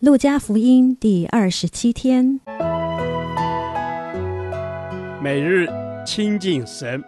[0.00, 2.38] 路加福音第二十七天，
[5.20, 5.66] 每日
[6.06, 7.02] 亲近神，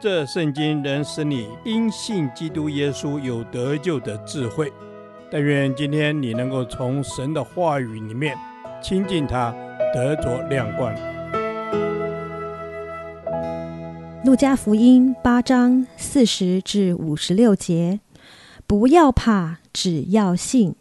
[0.00, 4.72] 这圣经能使你因信基督耶稣有得救的智慧。
[5.30, 8.36] 但愿今天你能够从神的话语里面
[8.82, 9.54] 亲近他，
[9.94, 10.92] 得着亮光。
[14.24, 18.00] 路加福音八章四十至五十六节，
[18.66, 20.74] 不要怕，只要信。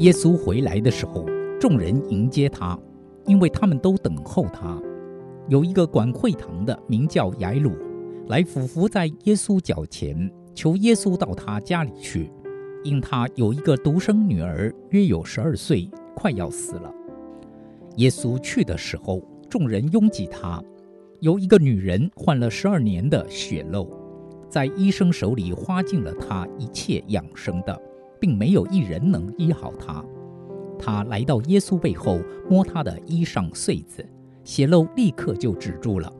[0.00, 1.26] 耶稣回来的时候，
[1.60, 2.78] 众人迎接他，
[3.26, 4.80] 因为他们都等候他。
[5.46, 7.72] 有一个管会堂的，名叫睚鲁，
[8.28, 12.32] 来俯伏在耶稣脚前，求耶稣到他家里去，
[12.82, 16.90] 因他有一个独生女儿，约有十二岁，快要死了。
[17.96, 20.62] 耶稣去的时候，众人拥挤他。
[21.20, 23.86] 有一个女人患了十二年的血漏，
[24.48, 27.78] 在医生手里花尽了她一切养生的。
[28.20, 30.04] 并没有一人能医好他。
[30.78, 34.04] 他来到耶稣背后，摸他的衣裳穗子，
[34.44, 36.12] 血漏立刻就止住了。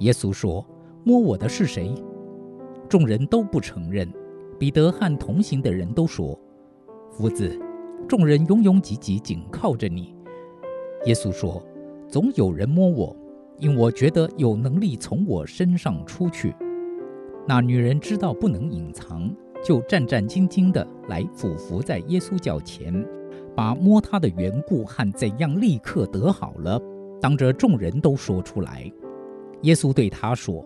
[0.00, 0.64] 耶稣说
[1.04, 1.94] ：“摸我的是谁？”
[2.88, 4.08] 众人都不承认。
[4.58, 6.38] 彼得和同行的人都说
[7.10, 7.56] ：“夫子，
[8.08, 10.14] 众人拥拥挤挤，紧靠着你。”
[11.06, 11.62] 耶稣说
[12.08, 13.16] ：“总有人摸我，
[13.58, 16.54] 因我觉得有能力从我身上出去。”
[17.46, 19.30] 那女人知道不能隐藏。
[19.64, 23.04] 就战战兢兢地来俯伏在耶稣脚前，
[23.54, 26.80] 把摸他的缘故和怎样立刻得好了，
[27.20, 28.90] 当着众人都说出来。
[29.62, 30.64] 耶稣对他说：“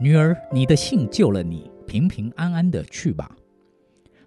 [0.00, 3.36] 女儿，你的信救了你，平平安安地去吧。”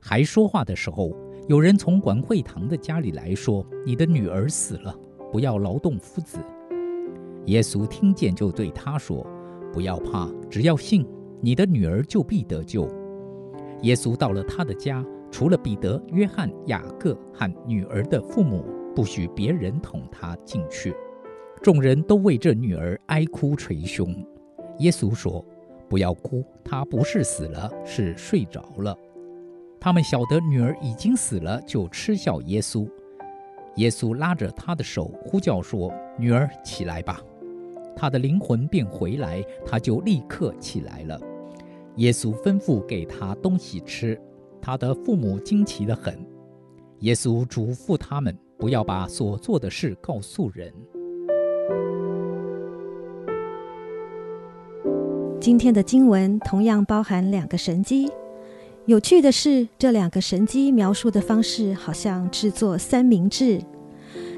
[0.02, 1.16] 还说话的时候，
[1.48, 4.94] 有人从管会堂的家里来说：“你的女儿死了，
[5.32, 6.38] 不要劳动夫子。”
[7.48, 9.26] 耶稣听见，就对他说
[9.72, 11.08] ：“不要怕，只要信，
[11.40, 12.88] 你的女儿就必得救。”
[13.82, 20.94] 耶稣到了他的家，除了彼得、约翰、雅各和女儿的父母，不许别人同他进去。
[21.62, 24.14] 众人都为这女儿哀哭捶胸。
[24.80, 25.46] 耶稣说
[25.88, 28.98] ：“不要哭，她不是死了，是睡着了。”
[29.80, 32.88] 他们晓得女儿已经死了，就嗤笑耶稣。
[33.78, 37.22] 耶稣拉着她的手，呼叫说：“女儿，起来吧！”
[37.96, 41.20] 她的灵魂便回来，她就立刻起来了。
[41.98, 44.20] 耶稣吩咐给他东西吃，
[44.62, 46.18] 他的父母惊奇得很。
[47.00, 50.74] 耶稣嘱咐他们不要把所做的事告诉人。
[55.40, 58.10] 今天的经文同样包含两个神机。
[58.86, 63.60] 有趣的是，这两个神机描述的方式好像制作三明治。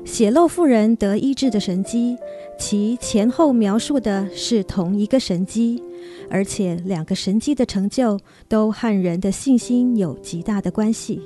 [0.06, 2.16] 血漏妇人得医治的神迹，
[2.60, 5.82] 其前后描述的是同一个神迹，
[6.30, 11.22] 而且两个神迹的成就都和人的信心有极大的关系。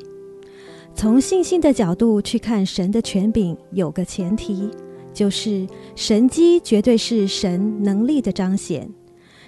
[0.95, 4.69] 从信心的角度去看神的权柄，有个前提，
[5.13, 8.89] 就是神迹绝对是神能力的彰显，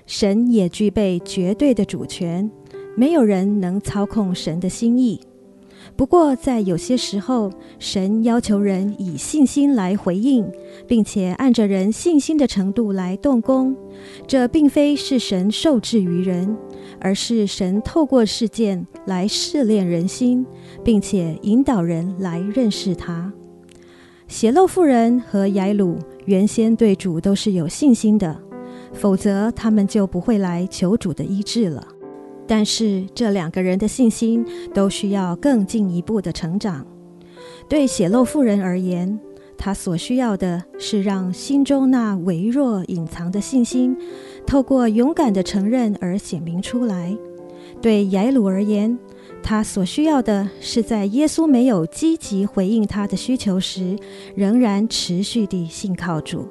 [0.05, 2.49] 神也具备绝对的主权，
[2.97, 5.21] 没有人能操控神的心意。
[5.99, 10.49] 不过，在有些时候，神要求人以信心来回应，
[10.87, 13.75] 并且按着人信心的程度来动工。
[14.25, 16.55] 这并非是神受制于人，
[17.01, 20.45] 而是神透过事件来试炼人心，
[20.85, 23.33] 并且引导人来认识他。
[24.29, 28.41] 血漏妇人和雅鲁原先对主都是有信心的，
[28.93, 31.85] 否则他们就不会来求主的医治了。
[32.49, 34.43] 但是这两个人的信心
[34.73, 36.83] 都需要更进一步的成长。
[37.67, 39.19] 对血漏妇人而言，
[39.55, 43.95] 她所需要的是让心中那微弱隐藏的信心，
[44.47, 47.15] 透过勇敢的承认而显明出来；
[47.79, 48.97] 对耶鲁而言，
[49.43, 53.95] 他所需要的是在耶稣没有积极回应他的需求时，
[54.35, 56.47] 仍然持续地信靠主。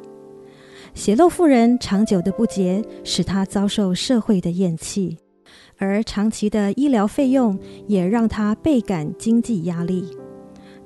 [0.94, 5.18] 血漏妇人长久的不洁，使她遭受社会的厌弃。
[5.78, 10.04] 而长期的医疗费用也让他倍感经济压力。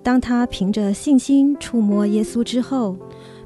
[0.03, 2.97] 当他凭着信心触摸耶稣之后，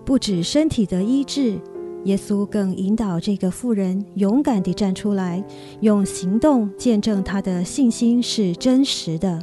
[0.04, 1.58] 不止身体得医治，
[2.04, 5.44] 耶稣更引导这个妇人勇敢地站出来，
[5.80, 9.38] 用行动见证他的信心是真实的。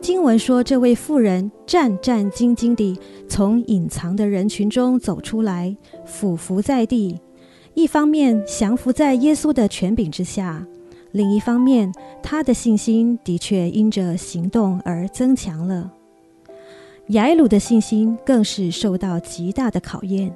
[0.00, 2.98] 经文说，这位妇人战战兢兢地
[3.28, 7.18] 从隐藏的人群中走出来，俯伏在地，
[7.74, 10.66] 一方面降服在耶稣的权柄之下。
[11.12, 11.92] 另一方面，
[12.22, 15.92] 他的信心的确因着行动而增强了。
[17.08, 20.34] 雅鲁的信心更是受到极大的考验，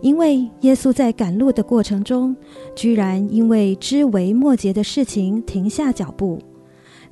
[0.00, 2.36] 因为耶稣在赶路的过程中，
[2.74, 6.40] 居然因为枝微末节的事情停下脚步，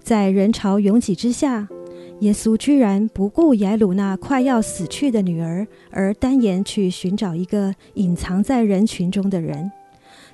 [0.03, 1.69] 在人潮拥挤之下，
[2.19, 9.71] 耶稣居然不顾雅鲁那快要死去的女儿，而单言去寻找一个隐藏在人群中的人。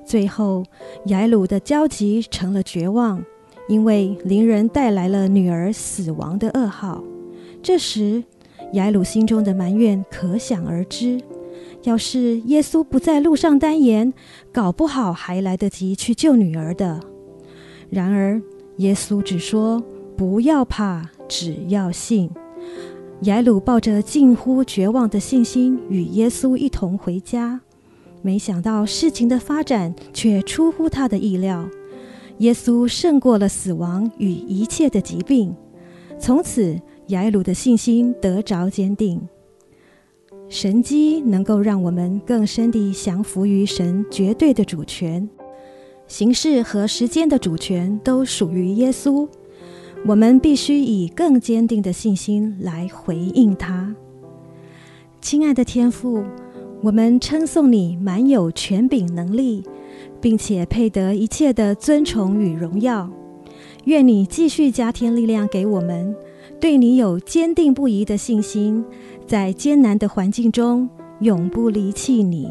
[0.08, 0.64] 最后，
[1.04, 3.22] 雅鲁的焦急成了绝望，
[3.68, 7.04] 因为邻人带来了女儿死亡的噩耗。
[7.62, 8.24] 这时，
[8.72, 11.20] 雅鲁心中的埋怨可想而知。
[11.82, 14.14] 要是耶稣不在路上单言，
[14.50, 16.98] 搞不好还来得及去救女儿的。
[17.90, 18.40] 然而，
[18.78, 19.82] 耶稣只说
[20.16, 22.30] ：“不要怕，只要信。”
[23.24, 27.60] 雅鲁抱着近乎绝望的信心，与耶稣一同回家。
[28.28, 31.66] 没想到事情的发展却出乎他的意料，
[32.40, 35.56] 耶稣胜过了死亡与一切的疾病。
[36.18, 39.26] 从此，雅鲁的信心得着坚定。
[40.50, 45.26] 神迹能够让我们更深地降服于神绝对的主权，
[46.06, 49.26] 形式和时间的主权都属于耶稣。
[50.04, 53.96] 我们必须以更坚定的信心来回应他。
[55.18, 56.22] 亲爱的天父。
[56.80, 59.64] 我们称颂你满有权柄能力，
[60.20, 63.10] 并且配得一切的尊崇与荣耀。
[63.84, 66.14] 愿你继续加添力量给我们，
[66.60, 68.84] 对你有坚定不移的信心，
[69.26, 70.88] 在艰难的环境中
[71.20, 72.48] 永不离弃你。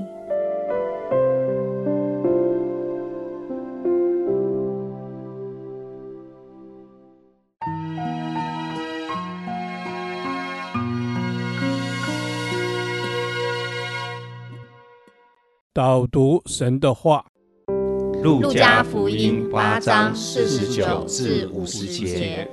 [15.78, 17.24] 导读神的话，
[18.24, 22.48] 《路加福音》八章四十九至五十节。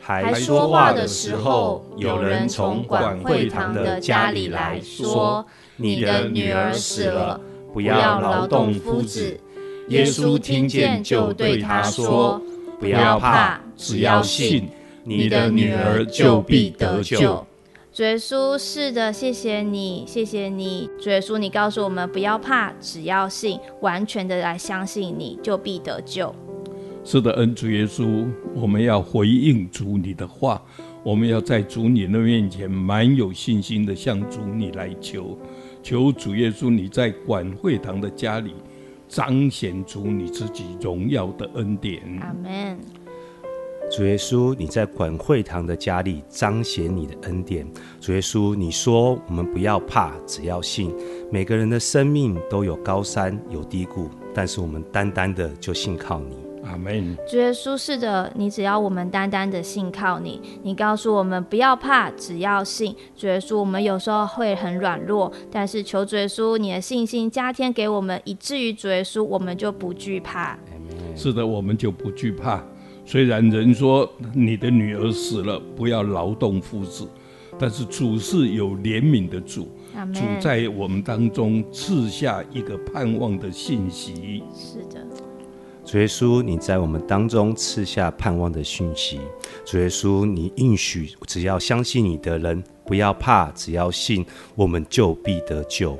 [0.00, 5.46] 还说话的时候，有人从管会堂的家里来说
[5.78, 7.40] ：“你的女儿死了，
[7.72, 9.38] 不要劳动夫子。”
[9.86, 12.42] 耶稣听见，就对他说
[12.80, 14.68] ：“不要怕，只要信，
[15.04, 17.45] 你的女儿就必得救。”
[17.96, 26.34] 主耶稣，是的，谢谢你，谢谢你，主耶稣，你告诉我们不要怕，只要信，完全的来相信你，就必得救。
[27.02, 30.62] 是的，恩主耶稣，我们要回应主你的话，
[31.02, 35.38] 我们要在主你的面前满有信心的向主你来求，
[35.82, 38.52] 求主耶稣你在管会堂的家里
[39.08, 42.02] 彰显出你自己荣耀的恩典。
[42.20, 42.78] 阿门。
[43.88, 47.66] 主耶稣，你在管会堂的家里彰显你的恩典。
[48.00, 50.92] 主耶稣，你说我们不要怕，只要信。
[51.30, 56.36] 每个人的生命都有高山有低谷，但是我们单单的就信靠你。
[56.64, 57.16] 阿门。
[57.28, 60.42] 主耶稣，是的，你只要我们单单的信靠你。
[60.64, 62.94] 你告诉我们不要怕，只要信。
[63.16, 70.58] 主耶稣，我们有时候会很软弱，但是求主耶稣你的信心加添给我们，以至于主耶稣我们就不惧怕。
[71.14, 72.62] 是的，我们就不惧怕。
[73.06, 77.08] 虽然人说你的女儿死了，不要劳动夫子，
[77.56, 79.68] 但是主是有怜悯的主，
[80.12, 84.42] 主在我们当中赐下一个盼望的信息。
[84.52, 85.06] 是的，
[85.84, 89.20] 主耶稣，你在我们当中赐下盼望的讯息。
[89.64, 94.26] 主耶稣，你应许只要相信你的人，不要怕，只要信，
[94.56, 95.96] 我们就必得救。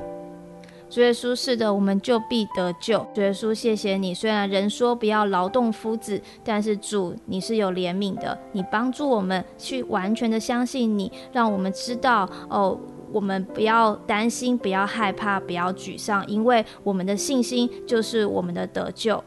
[0.89, 3.05] 主耶稣，是的，我们就必得救。
[3.13, 4.15] 主耶稣，谢谢你。
[4.15, 12.79] 虽然人说不要劳动夫子，但是主，你是有怜悯的，你帮助我们去完全的相信你，让我们知道哦，
[13.13, 19.23] 我们不要担心，不要害怕，不要沮丧，因为我们的信心就是我们的得救。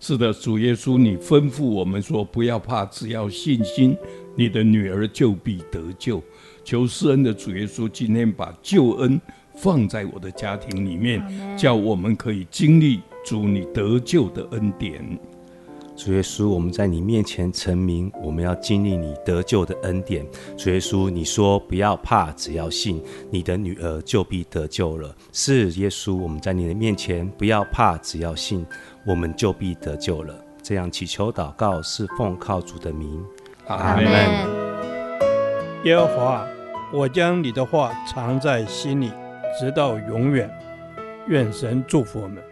[0.00, 3.96] 是的，主耶稣，你吩咐我们说不要怕，只要信心，
[4.34, 6.20] 你的女儿就必得救。
[6.64, 9.20] 求施恩的主耶稣，今天把救恩。
[9.62, 11.22] 放在我的家庭里面，
[11.56, 15.04] 叫我们可以经历主你得救的恩典。
[15.94, 20.26] 主耶稣，我们在你面前成名，我们要经历你得救的恩典。
[20.56, 25.14] 主耶稣，你说不要怕，只要信，你的女儿就必得救了。
[25.30, 28.64] 是耶稣，我们在你的面前不要怕，只要信，
[29.06, 30.34] 我们就必得救了。
[30.62, 33.22] 这样祈求祷告，是奉靠主的名。
[33.66, 34.06] 阿门。
[35.84, 36.46] 耶和华，
[36.94, 39.10] 我将你的话藏在心里。
[39.58, 40.50] 直到永远，
[41.28, 42.42] 愿神祝福我们。